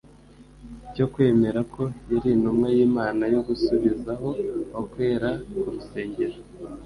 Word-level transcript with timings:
cyo 0.93 1.05
kwemera 1.13 1.59
ko 1.73 1.83
yari 2.11 2.27
intumwa 2.35 2.67
y'Imana 2.75 3.23
yo 3.33 3.39
gusubizaho 3.47 4.29
ukwera 4.81 5.29
k'urusengero. 5.49 6.37